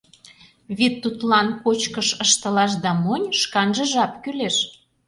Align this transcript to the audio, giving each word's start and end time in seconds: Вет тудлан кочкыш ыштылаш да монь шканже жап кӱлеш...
Вет 0.77 0.93
тудлан 1.03 1.47
кочкыш 1.63 2.09
ыштылаш 2.23 2.71
да 2.83 2.91
монь 3.03 3.27
шканже 3.41 3.83
жап 3.93 4.11
кӱлеш... 4.23 4.55